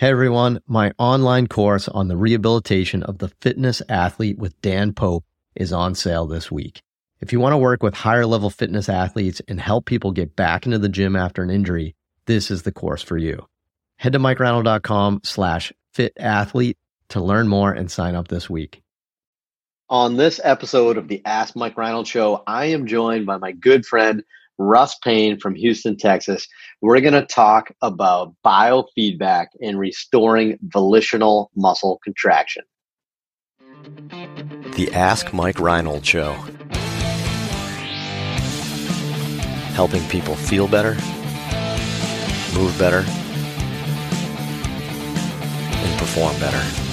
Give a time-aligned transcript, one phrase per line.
[0.00, 5.26] Hey everyone, my online course on the rehabilitation of the fitness athlete with Dan Pope
[5.54, 6.80] is on sale this week.
[7.20, 10.64] If you want to work with higher level fitness athletes and help people get back
[10.64, 11.94] into the gym after an injury,
[12.24, 13.44] this is the course for you.
[13.96, 16.78] Head to mikereinold.com slash fit athlete
[17.10, 18.80] to learn more and sign up this week.
[19.90, 23.84] On this episode of the Ask Mike Reinold Show, I am joined by my good
[23.84, 24.24] friend,
[24.60, 26.46] Russ Paine from Houston, Texas.
[26.82, 32.64] We're going to talk about biofeedback and restoring volitional muscle contraction.
[34.76, 36.34] The Ask Mike Reinold Show.
[39.72, 40.92] Helping people feel better,
[42.54, 43.02] move better,
[45.72, 46.89] and perform better.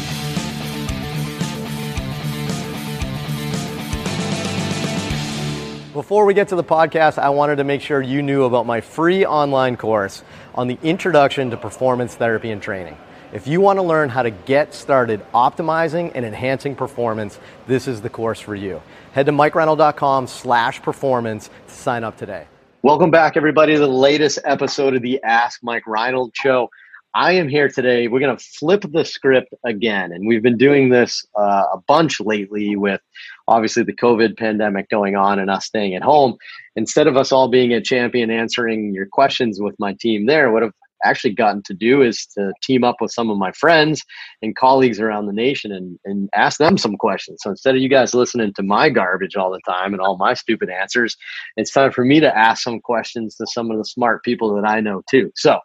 [5.98, 8.82] Before we get to the podcast, I wanted to make sure you knew about my
[8.82, 10.22] free online course
[10.54, 12.96] on the introduction to performance therapy and training.
[13.34, 18.00] If you want to learn how to get started optimizing and enhancing performance, this is
[18.00, 18.80] the course for you.
[19.14, 22.46] Head to mikereinold.com slash performance to sign up today.
[22.84, 26.70] Welcome back, everybody, to the latest episode of the Ask Mike Reinold Show.
[27.16, 28.08] I am here today.
[28.08, 30.12] We're going to flip the script again.
[30.12, 33.02] And we've been doing this uh, a bunch lately with
[33.48, 36.36] obviously the COVID pandemic going on and us staying at home.
[36.76, 40.64] Instead of us all being a Champion answering your questions with my team there, what
[40.64, 40.72] I've
[41.04, 44.02] actually gotten to do is to team up with some of my friends
[44.42, 47.40] and colleagues around the nation and, and ask them some questions.
[47.42, 50.34] So instead of you guys listening to my garbage all the time and all my
[50.34, 51.16] stupid answers,
[51.56, 54.68] it's time for me to ask some questions to some of the smart people that
[54.68, 55.32] I know too.
[55.36, 55.60] So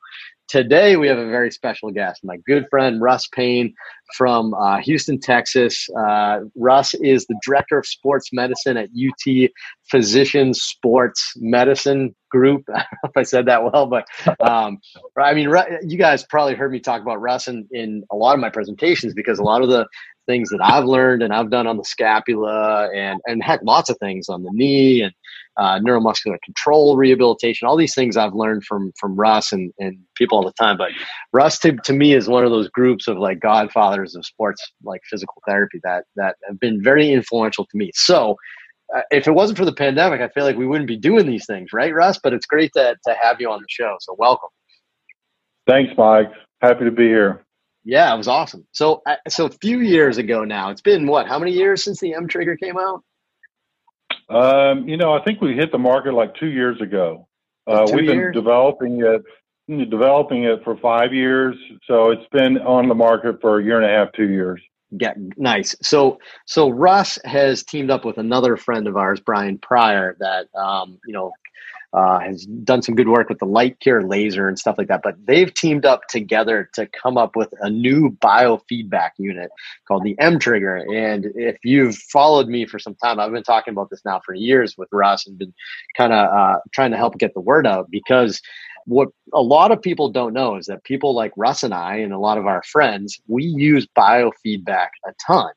[0.53, 3.73] Today, we have a very special guest, my good friend Russ Paine
[4.19, 5.89] from uh, Houston, Texas.
[5.99, 9.51] Uh, Russ is the director of sports medicine at UT
[9.91, 12.65] Physicians Sports Medicine Group.
[12.69, 14.07] I don't know if I said that well, but
[14.47, 14.77] um,
[15.19, 15.49] I mean,
[15.89, 19.15] you guys probably heard me talk about Russ in, in a lot of my presentations
[19.15, 19.87] because a lot of the
[20.27, 23.97] things that I've learned and I've done on the scapula and and heck, lots of
[23.99, 25.15] things on the knee and
[25.57, 30.39] uh, neuromuscular control rehabilitation, all these things I've learned from from Russ and, and people
[30.39, 30.77] all the time.
[30.77, 30.91] But
[31.33, 35.03] Russ to, to me is one of those groups of like godfathers of sports like
[35.05, 37.91] physical therapy that that have been very influential to me.
[37.95, 38.37] So
[38.95, 41.47] uh, if it wasn't for the pandemic, I feel like we wouldn't be doing these
[41.47, 42.19] things, right, Russ?
[42.23, 43.97] But it's great to to have you on the show.
[44.01, 44.51] So welcome.
[45.67, 46.33] Thanks, Mike.
[46.61, 47.45] Happy to be here.
[47.85, 48.67] Yeah, it was awesome.
[48.73, 51.27] So, uh, so a few years ago now, it's been what?
[51.27, 53.03] How many years since the mTrigger came out?
[54.33, 57.29] Um, you know, I think we hit the market like two years ago.
[57.67, 58.35] Uh, we we've years?
[58.35, 61.57] been developing it, developing it for five years.
[61.87, 64.61] So it's been on the market for a year and a half, two years.
[64.91, 65.75] Yeah, nice.
[65.81, 70.99] So, so Russ has teamed up with another friend of ours, Brian Pryor, that um,
[71.07, 71.33] you know
[71.95, 75.01] uh, has done some good work with the LiteCure laser and stuff like that.
[75.03, 79.51] But they've teamed up together to come up with a new biofeedback unit
[79.87, 80.85] called the mTrigger.
[80.95, 84.35] And if you've followed me for some time, I've been talking about this now for
[84.35, 85.55] years with Russ and been
[85.97, 88.41] kind of uh, trying to help get the word out because
[88.87, 92.13] what a lot of people don't know is that people like Russ and I and
[92.13, 95.53] a lot of our friends, we use biofeedback a ton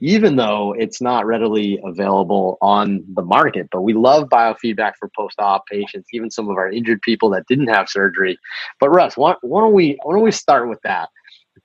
[0.00, 3.68] even though it's not readily available on the market.
[3.70, 7.68] But we love biofeedback for post-op patients, even some of our injured people that didn't
[7.68, 8.38] have surgery.
[8.80, 11.08] But Russ, why, why don't we why don't we start with that?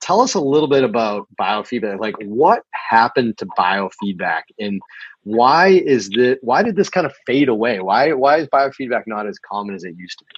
[0.02, 2.00] Tell us a little bit about biofeedback.
[2.00, 4.80] Like, what happened to biofeedback, and
[5.24, 7.80] why is the why did this kind of fade away?
[7.80, 10.36] Why why is biofeedback not as common as it used to be?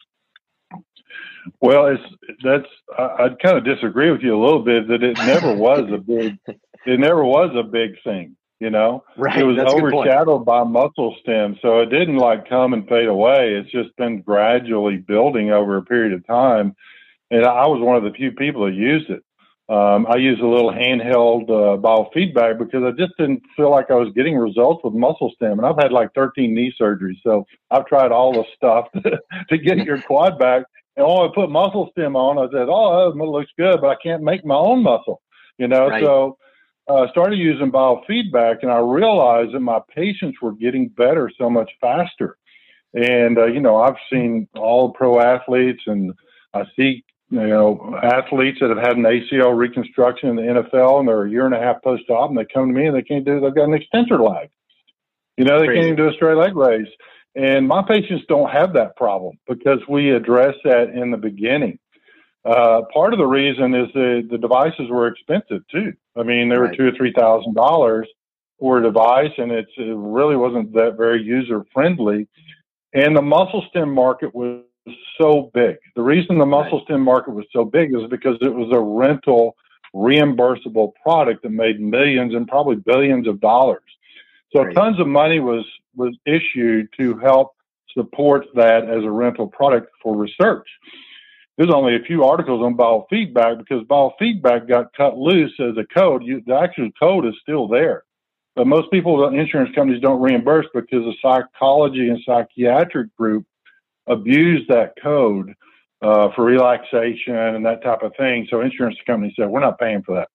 [1.60, 2.04] Well, it's
[2.44, 2.68] that's
[2.98, 5.98] I, would kind of disagree with you a little bit that it never was a
[5.98, 6.38] big
[6.86, 8.36] it never was a big thing.
[8.60, 12.88] You know, right, it was overshadowed by muscle stim, so it didn't like come and
[12.88, 13.56] fade away.
[13.56, 16.76] It's just been gradually building over a period of time,
[17.32, 19.24] and I was one of the few people that used it.
[19.72, 23.96] Um, I use a little handheld uh, biofeedback because I just didn't feel like I
[23.96, 25.60] was getting results with muscle stim.
[25.60, 29.18] And I've had like 13 knee surgeries, so I've tried all the stuff to,
[29.50, 30.64] to get your quad back.
[30.98, 32.38] And oh, I put muscle stim on.
[32.38, 35.22] I said, oh, it looks good, but I can't make my own muscle.
[35.58, 36.04] You know, right.
[36.04, 36.38] so
[36.88, 41.72] uh, started using biofeedback, and I realized that my patients were getting better so much
[41.80, 42.38] faster.
[42.94, 46.14] And uh, you know, I've seen all pro athletes, and
[46.54, 51.08] I see you know athletes that have had an ACL reconstruction in the NFL, and
[51.08, 53.26] they're a year and a half post-op, and they come to me and they can't
[53.26, 53.40] do.
[53.40, 54.50] They've got an extensor lag.
[55.38, 55.80] You know, they Crazy.
[55.80, 56.88] can't even do a straight leg raise.
[57.36, 61.80] And my patients don't have that problem because we address that in the beginning.
[62.44, 65.94] Uh, part of the reason is the the devices were expensive too.
[66.16, 68.08] I mean, they were two or three thousand dollars
[68.60, 72.28] for a device, and it's, it really wasn't that very user friendly.
[72.94, 74.62] And the muscle stim market was
[75.20, 75.78] so big.
[75.96, 76.86] The reason the muscle Right.
[76.86, 79.56] stim market was so big is because it was a rental
[79.96, 83.84] reimbursable product that made millions and probably billions of dollars.
[84.56, 84.76] So Right.
[84.76, 85.66] tons of money was
[85.96, 87.54] was issued to help
[87.94, 90.68] support that as a rental product for research.
[91.62, 96.24] There's only a few articles on biofeedback because biofeedback got cut loose as a code.
[96.24, 98.02] You, the actual code is still there.
[98.56, 103.46] But most people, the insurance companies don't reimburse because the psychology and psychiatric group
[104.08, 105.54] abused that code
[106.02, 108.48] uh, for relaxation and that type of thing.
[108.50, 110.30] So insurance companies said, we're not paying for that.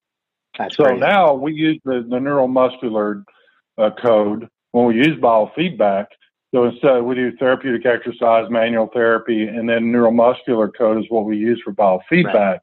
[0.57, 1.01] That's So crazy.
[1.01, 3.25] now we use the, the neuromuscular
[3.77, 6.05] uh, code when we use biofeedback.
[6.53, 11.37] So instead, we do therapeutic exercise, manual therapy, and then neuromuscular code is what we
[11.37, 12.33] use for biofeedback.
[12.33, 12.59] Right.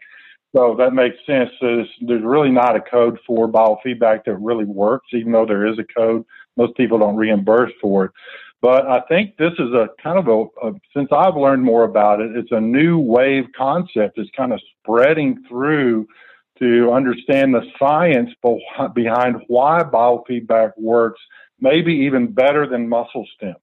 [0.55, 1.51] So that makes sense.
[1.61, 5.67] So there's, there's really not a code for biofeedback that really works, even though there
[5.67, 6.25] is a code.
[6.57, 8.13] Most people don't reimburse for it.
[8.63, 12.21] But I think this is a kind of a, a since I've learned more about
[12.21, 16.07] it, it's a new wave concept that's kind of spreading through
[16.61, 18.31] to understand the science
[18.95, 21.21] behind why biofeedback works,
[21.61, 23.57] maybe even better than muscle stim.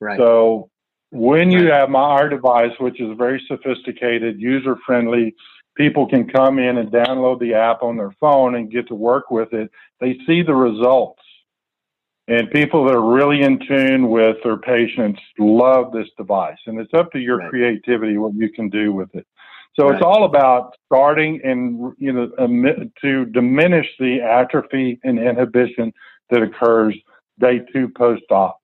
[0.00, 0.18] Right.
[0.20, 0.70] So
[1.10, 1.72] when you Right.
[1.72, 5.34] have my our device, which is very sophisticated, user friendly,
[5.76, 9.30] people can come in and download the app on their phone and get to work
[9.30, 9.70] with it.
[10.00, 11.22] They see the results.
[12.26, 16.58] And people that are really in tune with their patients love this device.
[16.66, 17.48] And it's up to your Right.
[17.48, 19.26] creativity what you can do with it.
[19.80, 22.28] So it's all about starting and you know
[23.00, 25.92] to diminish the atrophy and inhibition
[26.30, 26.96] that occurs
[27.40, 28.57] day two post-op.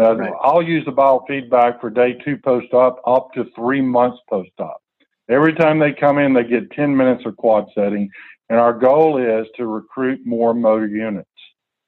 [0.00, 0.32] Uh, Right.
[0.42, 4.80] I'll use the biofeedback for day two post-op up to three months post-op.
[5.28, 8.10] Every time they come in, they get 10 minutes of quad setting,
[8.48, 11.28] and our goal is to recruit more motor units.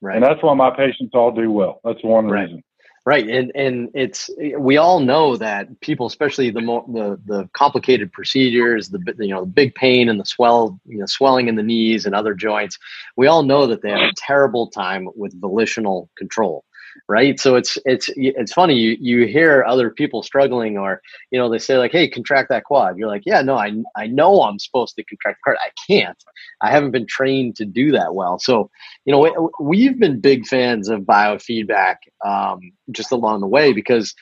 [0.01, 0.17] right.
[0.17, 1.81] And that's why my patients all do well.
[1.85, 2.43] That's one Right.
[2.45, 2.63] reason.
[3.07, 8.11] Right, and and it's we all know that people, especially the more the the complicated
[8.13, 11.63] procedures, the you know the big pain and the swell, you know, swelling in the
[11.63, 12.79] knees and other joints,
[13.15, 16.65] we all know that they have a terrible time with volitional control,
[17.09, 17.39] right?
[17.41, 21.01] So it's it's it's funny you you hear other people struggling, or
[21.31, 22.99] you know they say like, hey, contract that quad.
[22.99, 26.19] You're like, yeah, no, I I know I'm supposed to contract the quad, I can't.
[26.63, 28.71] I haven't been trained to do that well, so
[29.05, 32.61] you know, we- we've been big fans of biofeedback um,
[32.93, 34.15] just along the way because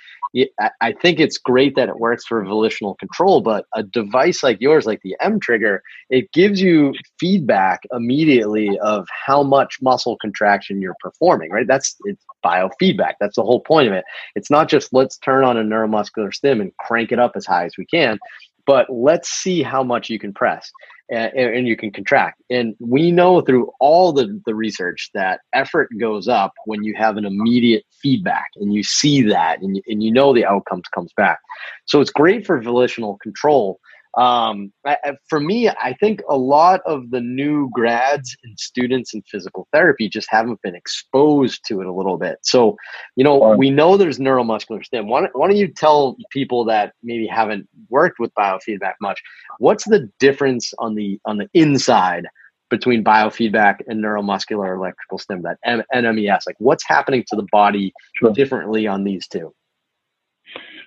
[0.81, 4.87] I think it's great that it works for volitional control, but a device like yours,
[4.87, 11.51] like the mTrigger, it gives you feedback immediately of how much muscle contraction you're performing,
[11.51, 11.67] right?
[11.67, 12.25] That's it's
[12.63, 13.15] biofeedback.
[13.21, 14.05] That's the whole point of it.
[14.35, 17.65] It's not just let's turn on a neuromuscular stim and crank it up as high
[17.65, 18.19] as we can,
[18.67, 20.71] but let's see how much you can press
[21.11, 22.43] and, and you can contract.
[22.51, 27.17] And we know through all the, the research that effort goes up when you have
[27.17, 31.13] an immediate feedback and you see that and you, and you know the outcomes comes
[31.17, 31.39] back.
[31.87, 33.81] So it's great for volitional control.
[34.19, 34.97] Um, I,
[35.29, 40.09] for me, I think a lot of the new grads and students in physical therapy
[40.09, 42.39] just haven't been exposed to it a little bit.
[42.43, 42.77] So,
[43.17, 45.09] you know, we know there's neuromuscular stim.
[45.09, 49.23] Why don't, why don't you tell people that maybe haven't worked with biofeedback much,
[49.59, 52.27] what's the difference on the on the inside
[52.69, 56.43] between biofeedback and neuromuscular electrical stim, that M- NMES?
[56.47, 58.33] Like, what's happening to the body Sure.
[58.33, 59.55] differently on these two?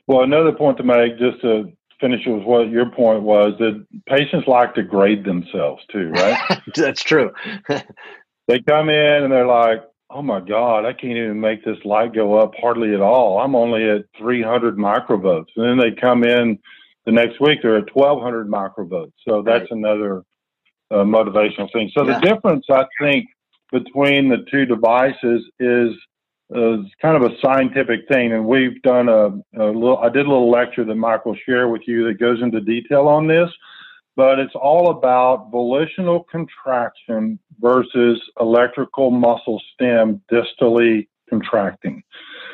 [0.08, 1.72] Well, another point to make, just to
[2.06, 6.38] finish with what your point was, that patients like to grade themselves too, right?
[6.76, 7.32] That's true.
[8.48, 12.14] they come in and they're like, oh my God, I can't even make this light
[12.14, 13.40] go up hardly at all.
[13.40, 15.48] I'm only at 300 microvolts.
[15.56, 16.60] And then they come in
[17.06, 19.14] the next week, they're at 1200 microvolts.
[19.28, 19.72] So that's Right.
[19.72, 20.24] another
[20.92, 21.92] uh, motivational thing.
[21.98, 22.20] So Yeah.
[22.20, 23.26] the difference, I think,
[23.72, 25.92] between the two devices is
[26.52, 29.28] is kind of a scientific thing, and we've done a,
[29.60, 29.98] a little.
[29.98, 33.08] I did a little lecture that Mike will share with you that goes into detail
[33.08, 33.50] on this,
[34.16, 42.04] but it's all about volitional contraction versus electrical muscle stim distally contracting.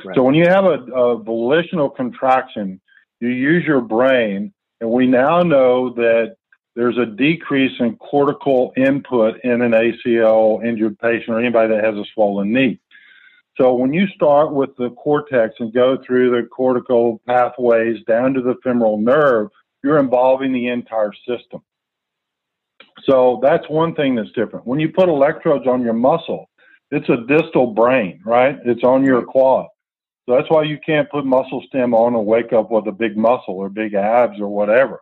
[0.05, 0.15] Right.
[0.15, 2.79] So when you have a, a volitional contraction,
[3.19, 6.35] you use your brain, and we now know that
[6.75, 11.95] there's a decrease in cortical input in an ACL injured patient or anybody that has
[11.95, 12.79] a swollen knee.
[13.57, 18.41] So when you start with the cortex and go through the cortical pathways down to
[18.41, 19.49] the femoral nerve,
[19.83, 21.61] you're involving the entire system.
[23.03, 24.65] So that's one thing that's different.
[24.65, 26.49] When you put electrodes on your muscle,
[26.91, 28.57] it's a distal brain, right?
[28.65, 29.67] It's on your quad.
[30.27, 33.17] So that's why you can't put muscle stim on and wake up with a big
[33.17, 35.01] muscle or big abs or whatever.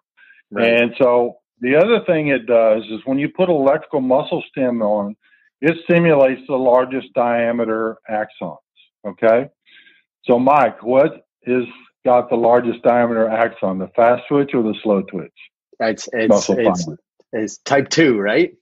[0.52, 0.82] Right.
[0.82, 5.16] And so the other thing it does is when you put electrical muscle stim on,
[5.62, 8.58] it simulates the largest diameter axons.
[9.06, 9.50] Okay.
[10.24, 11.66] So Mike, what is
[12.06, 15.32] got the largest diameter axon, the fast twitch or the slow twitch?
[15.80, 16.88] It's it's it's,
[17.32, 18.54] it's, type two, right?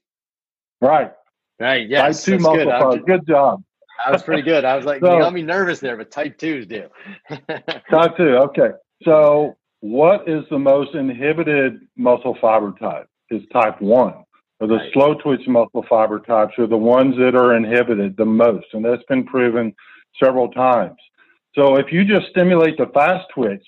[0.80, 1.12] Right.
[1.60, 1.88] Right.
[1.88, 2.24] Yes.
[2.24, 2.68] Type two muscle good.
[2.68, 2.98] fiber.
[2.98, 3.62] Good job.
[4.04, 4.64] That was pretty good.
[4.64, 6.88] I was like, so, you got me nervous there, but type twos do.
[7.28, 8.36] type two.
[8.36, 8.70] Okay.
[9.02, 13.06] So, what is the most inhibited muscle fiber type?
[13.30, 14.24] Is type one.
[14.60, 18.84] The slow twitch muscle fiber types are the ones that are inhibited the most, and
[18.84, 19.72] that's been proven
[20.22, 20.96] several times.
[21.54, 23.64] So, if you just stimulate the fast twitch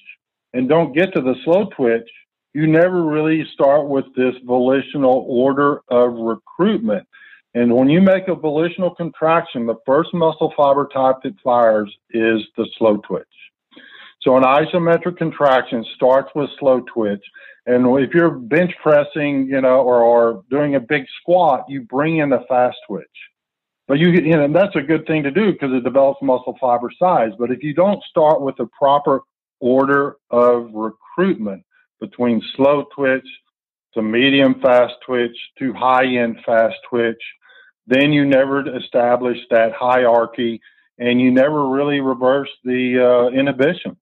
[0.53, 2.09] and don't get to the slow twitch,
[2.55, 7.07] you never really start with this volitional order of recruitment.
[7.55, 12.41] And when you make a volitional contraction, the first muscle fiber type that fires is
[12.57, 13.27] the slow twitch.
[14.23, 17.25] So an isometric contraction starts with slow twitch.
[17.67, 22.19] And if you're bench pressing, you know, or, or doing a big squat, you bring
[22.19, 23.07] in the fast twitch.
[23.87, 26.91] But you, you know, that's a good thing to do because it develops muscle fiber
[26.99, 27.33] size.
[27.39, 29.21] But if you don't start with the proper
[29.59, 31.65] order of recruitment
[32.01, 33.27] between slow twitch
[33.95, 37.21] to medium fast twitch to high end fast twitch,
[37.87, 40.61] then you never establish that hierarchy
[40.99, 43.97] and you never really reverse the uh, inhibition.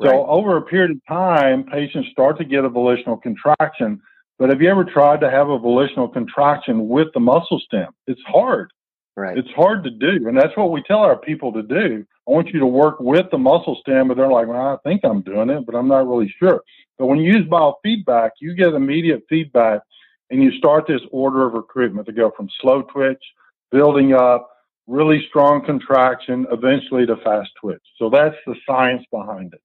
[0.00, 0.10] Right.
[0.10, 4.00] So over a period of time, patients start to get a volitional contraction.
[4.38, 7.88] But have you ever tried to have a volitional contraction with the muscle stim?
[8.06, 8.72] It's hard.
[9.16, 9.36] Right.
[9.36, 10.28] It's hard to do.
[10.28, 12.06] And that's what we tell our people to do.
[12.26, 15.02] I want you to work with the muscle stim, but they're like, well, I think
[15.04, 16.62] I'm doing it, but I'm not really sure.
[16.98, 19.82] But when you use biofeedback, you get immediate feedback
[20.30, 23.22] and you start this order of recruitment to go from slow twitch,
[23.70, 24.48] building up,
[24.86, 27.82] really strong contraction, eventually to fast twitch.
[27.98, 29.60] So that's the science behind it.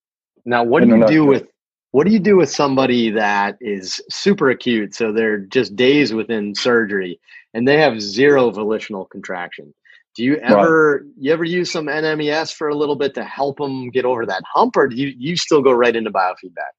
[0.45, 1.47] Now, what do you do with
[1.91, 4.93] what do you do with somebody that is super acute?
[4.93, 7.19] So they're just days within surgery
[7.53, 9.73] and they have zero volitional contraction.
[10.15, 11.13] Do you ever right.
[11.17, 14.43] you ever use some NMES for a little bit to help them get over that
[14.53, 16.73] hump, or do you you still go right into biofeedback?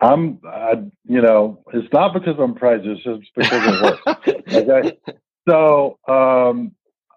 [0.00, 4.32] I'm, I, you know, it's not because I'm prejudiced, it's because it works.
[4.54, 4.98] okay.
[5.48, 6.72] So, um,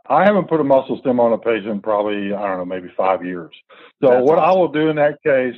[0.10, 3.24] I haven't put a muscle stim on a patient probably, I don't know, maybe five
[3.26, 3.54] years.
[4.02, 4.50] So That's what awesome.
[4.50, 5.56] I will do in that case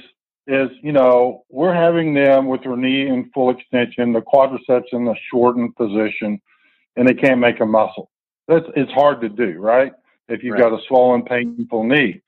[0.47, 5.05] is, you know, we're having them with their knee in full extension, the quadriceps in
[5.05, 6.39] the shortened position,
[6.95, 8.11] and they can't make a muscle.
[8.47, 9.91] That's, it's hard to do, right?
[10.27, 10.69] If you've right.
[10.69, 12.21] got a swollen, painful knee.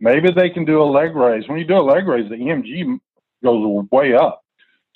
[0.00, 1.48] Maybe they can do a leg raise.
[1.48, 3.00] When you do a leg raise, the EMG
[3.42, 4.44] goes way up.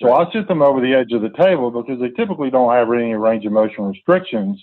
[0.00, 0.26] So right.
[0.26, 3.14] I sit them over the edge of the table because they typically don't have any
[3.14, 4.62] range of motion restrictions.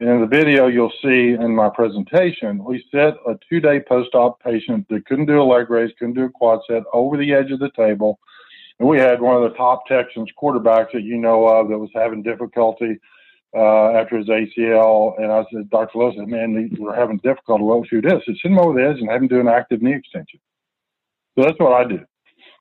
[0.00, 4.14] And in the video you'll see in my presentation, we set a two day post
[4.14, 7.32] op patient that couldn't do a leg raise, couldn't do a quad set over the
[7.32, 8.18] edge of the table.
[8.78, 11.90] And we had one of the top Texans quarterbacks that you know of that was
[11.94, 12.98] having difficulty
[13.56, 15.20] uh, after his ACL.
[15.20, 15.98] And I said, Dr.
[15.98, 17.64] Lowe said, man, we're having difficulty.
[17.64, 18.22] Well, shoot this.
[18.28, 20.38] I send him over the edge and have him do an active knee extension.
[21.36, 22.00] So that's what I do.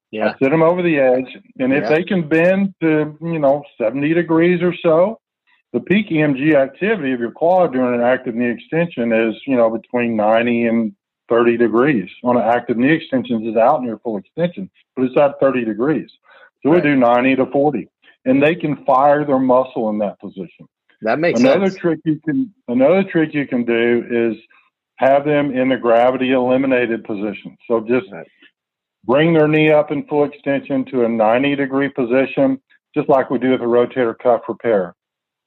[0.10, 0.30] Yeah.
[0.30, 1.90] I sit them over the edge, and if yeah.
[1.90, 5.20] they can bend to you know 70 degrees or so,
[5.74, 9.70] the peak EMG activity of your quad during an active knee extension is you know
[9.70, 10.96] between 90 and
[11.30, 12.10] 30 degrees.
[12.24, 16.10] On an active knee extension, is out near full extension, but it's at 30 degrees.
[16.64, 16.84] So right.
[16.84, 17.90] we do 90 to 40,
[18.26, 20.68] and they can fire their muscle in that position.
[21.02, 21.80] That makes another sense.
[21.80, 24.38] trick you can another trick you can do is
[24.96, 27.56] have them in the gravity eliminated position.
[27.68, 28.26] So just right
[29.08, 32.62] bring their knee up in full extension to a 90 degree position,
[32.94, 34.94] just like we do with a rotator cuff repair.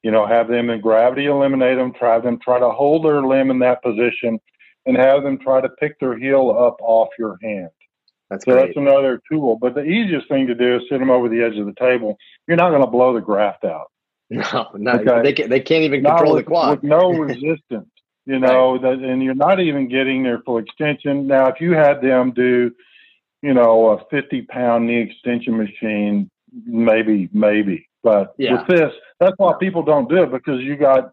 [0.02, 3.50] You know, have them in gravity eliminate them, try them, try to hold their limb
[3.50, 4.40] in that position,
[4.86, 7.68] and have them try to pick their heel up off your hand.
[8.30, 8.66] That's so great.
[8.66, 9.58] that's another tool.
[9.60, 12.16] But the easiest thing to do is sit them over the edge of the table.
[12.46, 13.90] You're not going to blow the graft out.
[14.32, 15.22] No, no, okay?
[15.24, 16.70] they, can, they can't even control with, the quad.
[16.70, 17.90] With no resistance,
[18.26, 18.82] you know, right.
[18.82, 21.26] that, and you're not even getting their full extension.
[21.26, 22.70] Now, if you had them do
[23.42, 26.30] you know, a 50 pound knee extension machine,
[26.66, 27.88] maybe, maybe.
[28.02, 28.52] But yeah.
[28.52, 31.12] with this, that's why people don't do it because you got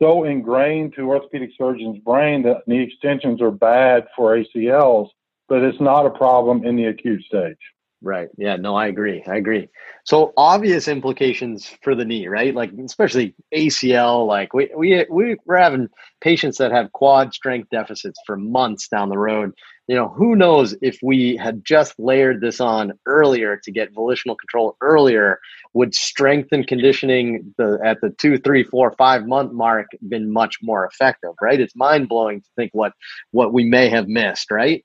[0.00, 5.08] so ingrained to orthopedic surgeons' brain that knee extensions are bad for ACLs,
[5.48, 7.58] but it's not a problem in the acute stage.
[8.00, 8.28] Right.
[8.38, 8.54] Yeah.
[8.54, 9.24] No, I agree.
[9.26, 9.68] I agree.
[10.04, 12.54] So obvious implications for the knee, right?
[12.54, 14.24] Like especially ACL.
[14.24, 15.88] Like we we we we're having
[16.20, 19.50] patients that have quad strength deficits for months down the road.
[19.88, 24.36] You know, who knows if we had just layered this on earlier to get volitional
[24.36, 25.40] control earlier,
[25.74, 30.58] would strength and conditioning the at the two, three, four, five month mark been much
[30.62, 31.58] more effective, right?
[31.60, 32.92] It's mind blowing to think what
[33.32, 34.84] what we may have missed, right?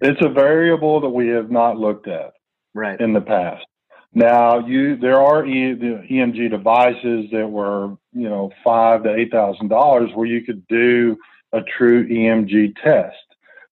[0.00, 2.32] It's a variable that we have not looked at
[2.74, 3.64] right in the past.
[4.12, 9.30] Now, you there are e, the EMG devices that were you know five to eight
[9.30, 11.16] thousand dollars where you could do
[11.52, 13.16] a true EMG test.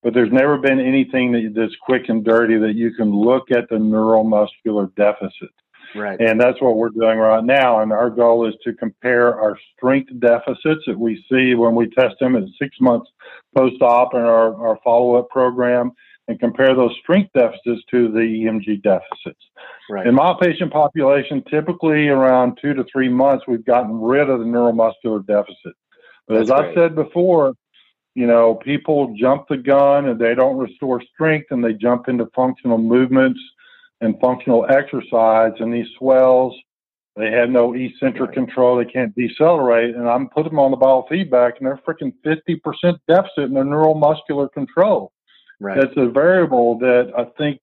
[0.02, 3.68] but there's never been anything that, that's quick and dirty that you can look at
[3.68, 5.50] the neuromuscular deficit.
[5.94, 6.20] Right.
[6.20, 7.80] And that's what we're doing right now.
[7.80, 12.16] And our goal is to compare our strength deficits that we see when we test
[12.20, 13.10] them at six months
[13.56, 15.92] post op in our, our follow up program
[16.28, 19.40] and compare those strength deficits to the EMG deficits.
[19.90, 20.06] Right.
[20.06, 24.44] In my patient population, typically around two to three months, we've gotten rid of the
[24.44, 25.74] neuromuscular deficit.
[26.26, 26.70] But That's as great.
[26.70, 27.54] I said before,
[28.14, 32.26] you know, people jump the gun and they don't restore strength and they jump into
[32.34, 33.40] functional movements
[34.02, 36.54] and functional exercise and these swells,
[37.16, 38.34] they have no eccentric right.
[38.34, 38.76] control.
[38.76, 39.96] They can't decelerate.
[39.96, 44.52] And I'm putting them on the biofeedback and they're freaking 50% deficit in their neuromuscular
[44.52, 45.10] control.
[45.60, 45.78] Right.
[45.80, 47.60] That's a variable that I think,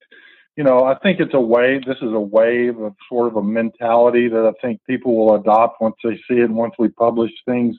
[0.58, 1.86] you know, I think it's a wave.
[1.86, 5.82] This is a wave of sort of a mentality that I think people will adopt
[5.82, 7.78] once they see it and once we publish things.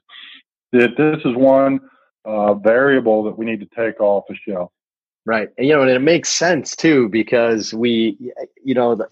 [0.73, 1.81] That this is one
[2.25, 4.73] uh, variable that we need to take off the shelf.
[5.27, 5.49] Right.
[5.59, 8.17] And, you know, and it makes sense too, because we,
[8.63, 9.05] you know,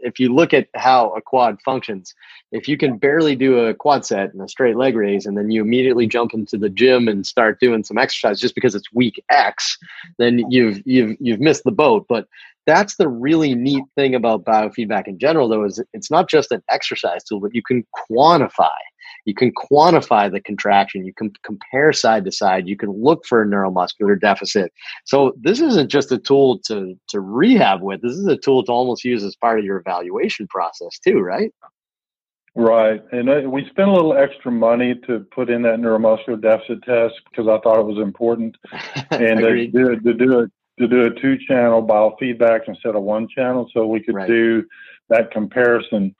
[0.00, 2.14] if you look at how a quad functions,
[2.50, 5.50] if you can barely do a quad set and a straight leg raise, and then
[5.50, 9.24] you immediately jump into the gym and start doing some exercise just because it's week
[9.30, 9.78] X,
[10.18, 12.04] then you've, you've, you've missed the boat.
[12.06, 12.28] But
[12.66, 16.62] that's the really neat thing about biofeedback in general, though, is it's not just an
[16.70, 18.70] exercise tool, but you can quantify
[19.24, 21.04] you can quantify the contraction.
[21.04, 22.68] You can compare side to side.
[22.68, 24.72] You can look for a neuromuscular deficit.
[25.04, 28.02] So this isn't just a tool to to rehab with.
[28.02, 31.52] This is a tool to almost use as part of your evaluation process too, right?
[32.54, 36.82] Right, and uh, we spent a little extra money to put in that neuromuscular deficit
[36.82, 38.58] test because I thought it was important,
[39.10, 43.28] and to do, to do it to do a two channel biofeedback instead of one
[43.28, 44.28] channel, so we could right.
[44.28, 44.64] do
[45.08, 46.14] that comparison.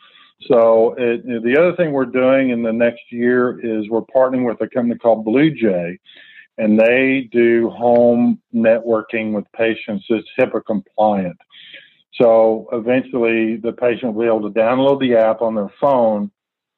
[0.49, 4.61] So it, the other thing we're doing in the next year is we're partnering with
[4.61, 5.99] a company called BlueJ,
[6.59, 11.37] and they do home networking with patients that's HIPAA compliant.
[12.21, 16.31] So eventually, the patient will be able to download the app on their phone,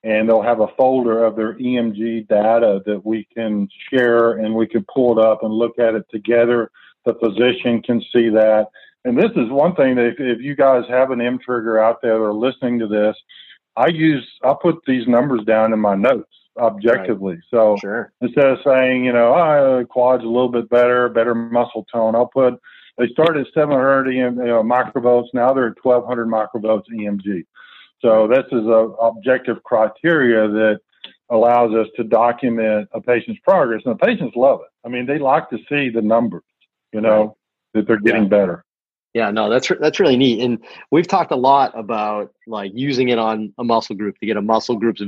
[0.04, 4.66] and they'll have a folder of their EMG data that we can share, and we
[4.66, 6.70] can pull it up and look at it together.
[7.04, 8.66] The physician can see that.
[9.04, 12.22] And this is one thing that if, if you guys have an mTrigger out there
[12.22, 13.16] or listening to this,
[13.76, 17.34] I use I put these numbers down in my notes objectively.
[17.34, 17.44] Right.
[17.50, 18.12] So sure.
[18.20, 22.26] instead of saying, you know, oh, quad's a little bit better, better muscle tone, I'll
[22.26, 22.60] put
[22.98, 25.28] they started at 700 EM, you know, microvolts.
[25.34, 27.44] Now they're at 1200 microvolts EMG.
[28.00, 30.80] So this is a objective criteria that
[31.30, 34.86] allows us to document a patient's progress, and the patients love it.
[34.86, 36.42] I mean, they like to see the numbers,
[36.94, 37.30] you know, right.
[37.74, 38.28] that they're getting yeah.
[38.28, 38.64] better.
[39.14, 40.58] Yeah, no, that's that's really neat, and
[40.90, 44.42] we've talked a lot about like using it on a muscle group to get a
[44.42, 45.00] muscle group's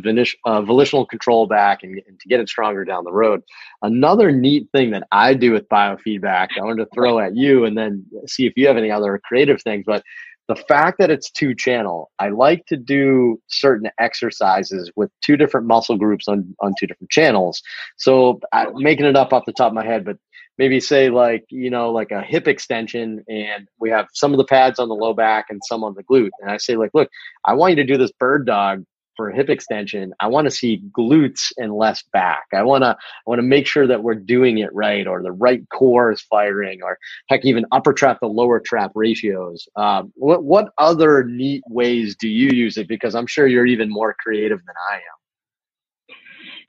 [0.44, 3.42] uh, volitional control back and, and, to get it stronger down the road.
[3.82, 7.76] Another neat thing that I do with biofeedback, I wanted to throw at you, and
[7.76, 9.82] then see if you have any other creative things.
[9.84, 10.04] But
[10.48, 15.66] the fact that it's two channel, I like to do certain exercises with two different
[15.66, 17.60] muscle groups on on two different channels.
[17.96, 20.16] So, uh, making it up off the top of my head, but
[20.58, 24.44] maybe say like you know like a hip extension and we have some of the
[24.44, 26.30] pads on the low back and some on the glute.
[26.40, 27.08] And i say like look
[27.44, 28.84] i want you to do this bird dog
[29.16, 30.12] for a hip extension.
[30.20, 32.44] I want to see glutes and less back.
[32.54, 35.32] I want to i want to make sure that we're doing it right or the
[35.32, 39.66] right core is firing or heck even upper trap to lower trap ratios.
[39.76, 42.88] Um, what what other neat ways do you use it?
[42.88, 45.00] Because i'm sure you're even more creative than i am.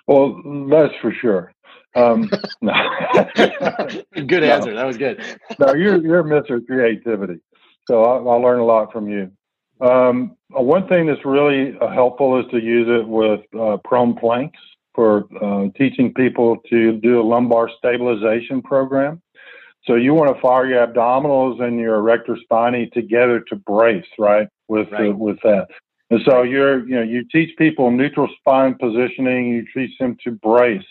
[0.08, 1.52] Well that's for sure
[1.98, 2.30] um,
[2.62, 2.74] no.
[4.14, 4.72] good answer.
[4.72, 4.76] No.
[4.76, 5.22] That was good.
[5.60, 6.66] no, you're you're Mr.
[6.66, 7.40] Creativity,
[7.88, 9.32] so I, I learn a lot from you.
[9.82, 14.16] Um, uh, one thing that's really uh, helpful is to use it with uh, prone
[14.16, 14.60] planks
[14.96, 19.22] for uh, teaching people to do a lumbar stabilization program.
[19.86, 24.48] So you want to fire your abdominals and your erector spinae together to brace, right?
[24.68, 25.16] With right.
[25.16, 25.68] with that.
[26.10, 29.48] And so you're, you know, you teach people neutral spine positioning.
[29.48, 30.84] You teach them to brace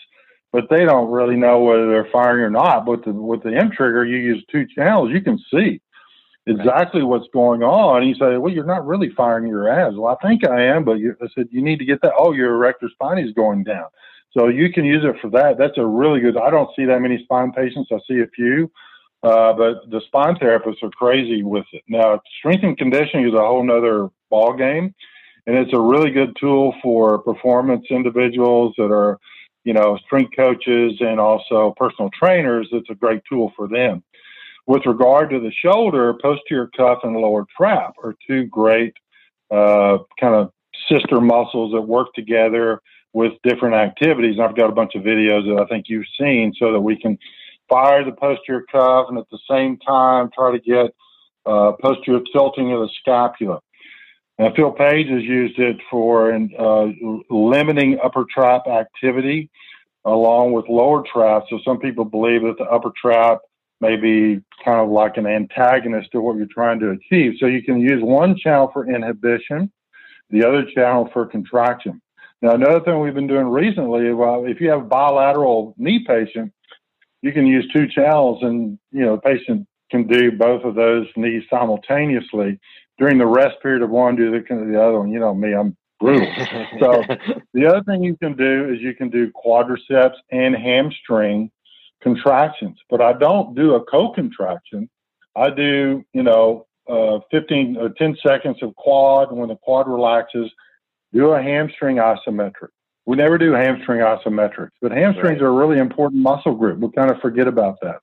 [0.57, 2.83] but they don't really know whether they're firing or not.
[2.83, 5.79] But the, with the mTrigger, you use two channels, you can see
[6.47, 7.07] exactly right.
[7.07, 8.01] what's going on.
[8.01, 9.95] And you say, well, you're not really firing your abs.
[9.95, 12.13] Well, I think I am, but you, I said, you need to get that.
[12.17, 13.85] Oh, your erector spine is going down.
[14.35, 15.59] So you can use it for that.
[15.59, 17.91] That's a really good, I don't see that many spine patients.
[17.91, 18.71] I see a few,
[19.21, 21.83] uh, but the spine therapists are crazy with it.
[21.87, 24.95] Now, strength and conditioning is a whole nother ball game.
[25.45, 29.19] And it's a really good tool for performance individuals that are,
[29.67, 34.01] you know, strength coaches and also personal trainers, it's a great tool for them.
[34.65, 38.93] With regard to the shoulder, posterior cuff and lower trap are two great
[39.51, 40.53] uh, kind of
[40.89, 42.79] sister muscles that work together
[43.11, 44.35] with different activities.
[44.37, 46.97] And I've got a bunch of videos that I think you've seen so that we
[46.97, 47.17] can
[47.67, 50.95] fire the posterior cuff and at the same time try to get
[51.45, 53.59] uh, posterior tilting of the scapula.
[54.39, 56.87] Now, Phil Page has used it for uh,
[57.29, 59.49] limiting upper trap activity
[60.05, 61.43] along with lower trap.
[61.49, 63.39] So some people believe that the upper trap
[63.81, 67.33] may be kind of like an antagonist to what you're trying to achieve.
[67.39, 69.71] So you can use one channel for inhibition,
[70.29, 72.01] the other channel for contraction.
[72.41, 76.53] Now, another thing we've been doing recently, well, if you have a bilateral knee patient,
[77.21, 81.07] you can use two channels and, you know, the patient can do both of those
[81.15, 82.59] knees simultaneously
[82.97, 85.11] during the rest period of one, do the, the other one.
[85.11, 86.27] You know me, I'm brutal.
[86.79, 87.03] so
[87.53, 91.51] the other thing you can do is you can do quadriceps and hamstring
[92.01, 94.89] contractions, but I don't do a co-contraction.
[95.35, 99.29] I do, you know, uh, 15 or 10 seconds of quad.
[99.29, 100.49] And when the quad relaxes,
[101.13, 102.69] do a hamstring isometric.
[103.05, 105.43] We never do hamstring isometrics, but hamstrings right.
[105.43, 106.79] are a really important muscle group.
[106.79, 107.99] We kind of forget about that.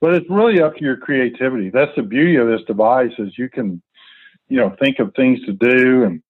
[0.00, 1.68] But it's really up to your creativity.
[1.68, 3.82] That's the beauty of this device is you can,
[4.50, 6.04] you know, think of things to do.
[6.04, 6.22] And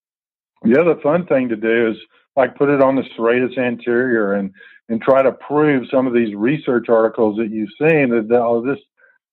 [0.62, 1.96] the other fun thing to do is
[2.37, 4.52] like put it on the serratus anterior and,
[4.88, 8.78] and try to prove some of these research articles that you've seen that, oh, this,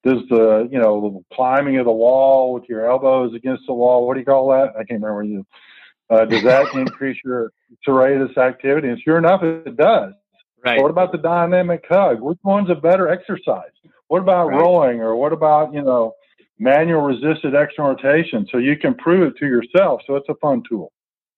[0.04, 4.08] does the, you know, the climbing of the wall with your elbows against the wall.
[4.08, 4.70] What do you call that?
[4.80, 5.46] I can't remember you.
[6.10, 7.52] Uh, does that increase your
[7.86, 8.88] serratus activity?
[8.88, 10.14] And sure enough, it does.
[10.64, 10.82] Right.
[10.82, 12.22] What about the dynamic hug?
[12.22, 13.72] Which one's a better exercise?
[14.08, 14.60] What about right.
[14.60, 16.14] rowing or what about, you know,
[16.60, 18.48] manual resisted external rotation?
[18.52, 20.02] So you can prove it to yourself.
[20.08, 20.92] So it's a fun tool.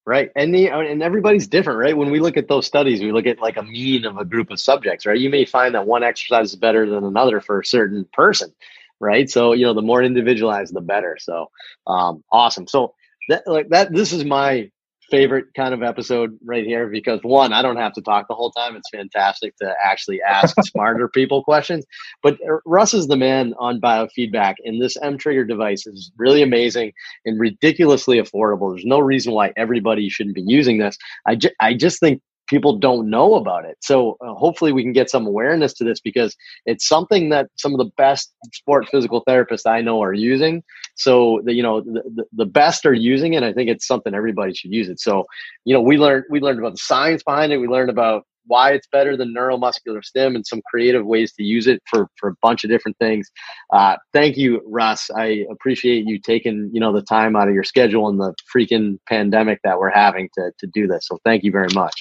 [0.05, 0.31] Right.
[0.35, 1.95] And the, and everybody's different, right?
[1.95, 4.49] When we look at those studies, we look at like a mean of a group
[4.49, 5.17] of subjects, right?
[5.17, 8.51] You may find that one exercise is better than another for a certain person,
[8.99, 9.29] right?
[9.29, 11.17] So, you know, the more individualized, the better.
[11.19, 11.51] So,
[11.85, 12.65] um, awesome.
[12.67, 12.95] So
[13.27, 14.71] that, like that, this is my
[15.09, 18.51] favorite kind of episode right here because one, I don't have to talk the whole
[18.51, 18.75] time.
[18.75, 21.85] It's fantastic to actually ask smarter people questions.
[22.23, 26.93] But uh, Russ is the man on biofeedback, and this mTrigger device is really amazing
[27.25, 28.73] and ridiculously affordable.
[28.73, 30.97] There's no reason why everybody shouldn't be using this.
[31.25, 33.77] I, ju- I just think people don't know about it.
[33.81, 36.35] So uh, hopefully we can get some awareness to this because
[36.65, 40.63] it's something that some of the best sport physical therapists I know are using.
[40.95, 43.43] So the, you know the, the best are using it.
[43.43, 44.99] I think it's something everybody should use it.
[44.99, 45.25] So
[45.65, 47.57] you know we learned we learned about the science behind it.
[47.57, 51.67] We learned about why it's better than neuromuscular stim and some creative ways to use
[51.67, 53.29] it for, for a bunch of different things.
[53.71, 55.09] Uh, thank you, Russ.
[55.15, 58.97] I appreciate you taking, you know, the time out of your schedule and the freaking
[59.07, 61.05] pandemic that we're having to, to do this.
[61.07, 61.93] So thank you very much.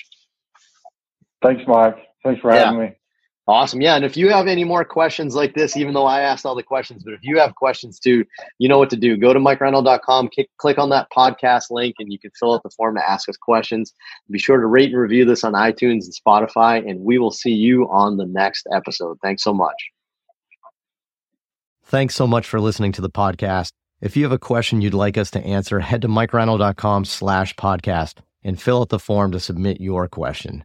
[1.43, 1.97] Thanks, Mike.
[2.25, 2.87] Thanks for having yeah.
[2.87, 2.95] me.
[3.49, 3.81] Awesome.
[3.81, 3.97] Yeah.
[3.97, 6.63] And if you have any more questions like this, even though I asked all the
[6.63, 8.27] questions, but if you have questions too,
[8.59, 9.17] you know what to do.
[9.17, 12.69] Go to mikereinold.com, click, click on that podcast link, and you can fill out the
[12.69, 13.95] form to ask us questions.
[14.31, 17.53] Be sure to rate and review this on iTunes and Spotify, and we will see
[17.53, 19.17] you on the next episode.
[19.23, 19.77] Thanks so much.
[21.83, 23.71] Thanks so much for listening to the podcast.
[24.03, 28.17] If you have a question you'd like us to answer, head to mikereinold.com slash podcast
[28.45, 30.65] and fill out the form to submit your question.